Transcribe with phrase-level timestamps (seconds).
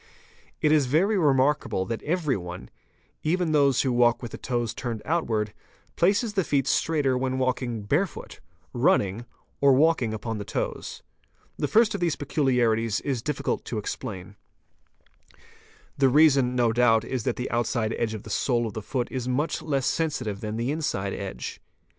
[0.63, 2.71] It is very remarkable that everyone,
[3.21, 5.51] even those who walk with the toes turned outwards,
[5.95, 8.39] places the feet straighter when walking barefoot,
[8.73, 9.27] running,
[9.59, 11.03] or walking upon the toes.
[11.57, 14.37] The first of these peculiarities is difficult to explain:
[15.99, 19.07] The reason no doubt is that the outside edge of the sole of the foot
[19.11, 21.61] is much less sensitive than the inside edge.